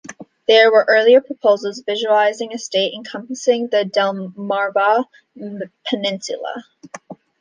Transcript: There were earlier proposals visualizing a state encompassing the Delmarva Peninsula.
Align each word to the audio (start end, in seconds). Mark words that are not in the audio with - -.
There 0.47 0.71
were 0.71 0.87
earlier 0.89 1.21
proposals 1.21 1.83
visualizing 1.87 2.51
a 2.55 2.57
state 2.57 2.95
encompassing 2.95 3.67
the 3.67 3.83
Delmarva 3.85 5.05
Peninsula. 5.87 6.63